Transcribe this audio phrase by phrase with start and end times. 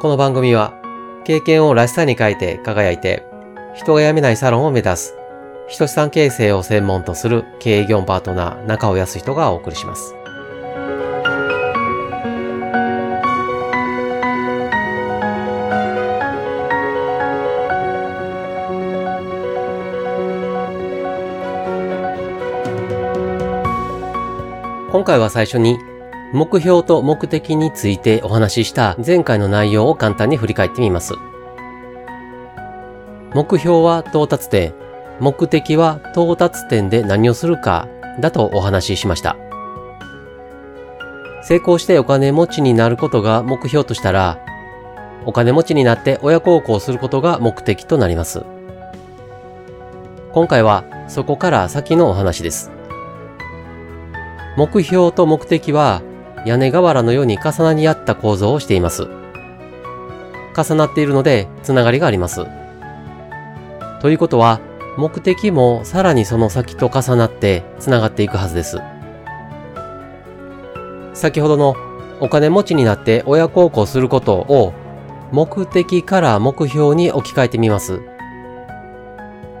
[0.00, 0.80] この番組は
[1.24, 3.26] 経験をらしさに変えて輝いて
[3.74, 5.14] 人が辞めないサロンを目指す
[5.68, 10.14] 人資産形成を専門とする経営業パートナー中尾康人がお送りします。
[24.92, 25.78] 今回は最初に
[26.32, 31.14] 目標と目的についてお話しした前回の内容を簡単に振り返ってみます。
[33.34, 34.74] 目標は到達点、
[35.20, 37.88] 目的は到達点で何をするか
[38.20, 39.36] だとお話ししました。
[41.42, 44.38] 成功してお金持ちになることが目標としたら、
[45.24, 48.44] お金持ちになって親孝行することが目的となります。
[50.32, 52.70] 今回はそこから先のお話です。
[54.58, 56.02] 目標と目的は
[56.46, 59.08] 屋根瓦のように重なり合った構造をしています。
[60.56, 62.46] 重なっているので、つながりがあります。
[64.00, 64.60] ということは、
[64.96, 68.80] 目的もさらにその先と重なってつながっていくはずです。
[71.14, 71.74] 先ほどの
[72.20, 74.72] お金持ちになって親孝行することを
[75.30, 78.00] 目的から目標に置き換えてみます。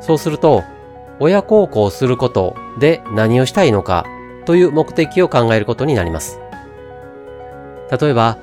[0.00, 0.64] そうすると、
[1.20, 4.04] 親孝行することで何をしたいのか
[4.44, 6.40] という目的を考えることになります。
[7.90, 8.38] 例えば、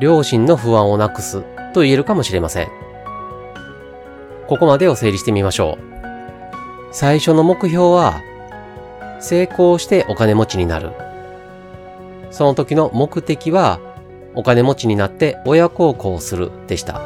[0.00, 2.68] 両親の不安をなくすと言えるかもしれません。
[4.46, 5.84] ここまでを整理してみましょう。
[6.92, 8.20] 最初の目標は、
[9.20, 10.92] 成功してお金持ちになる。
[12.30, 13.80] その時の目的は、
[14.34, 17.00] お金持ちになって親孝行するでした。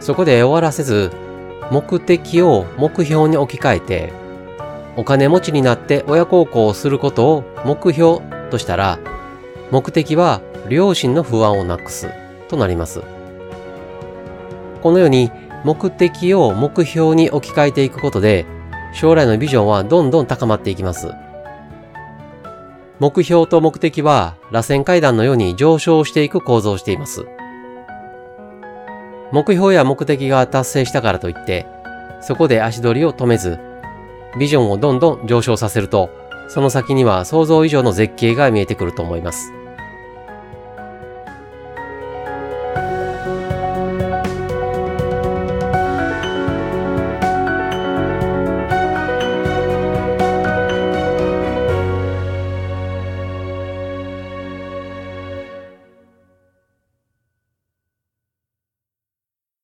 [0.00, 1.10] そこで終わらせず、
[1.70, 4.12] 目的を目標に置き換えて、
[4.96, 8.98] お金持ちになって親孝行をすることを目標としたら、
[9.70, 12.08] 目的は両親の不安をなくす
[12.48, 13.02] となります。
[14.82, 15.30] このように
[15.64, 18.46] 目的を目標に置き換えていくことで、
[18.92, 21.10] 将来のビジョンはどんどん高まっていきます。
[22.98, 27.26] 目標と目的は螺旋階段のように上昇していく構造をしています。
[29.32, 31.66] 目標や目的が達成したからといって、
[32.20, 33.58] そこで足取りを止めず、
[34.38, 36.10] ビジョンをどんどん上昇させると、
[36.48, 39.52] その先には想像以上の絶景が見えてくると思います。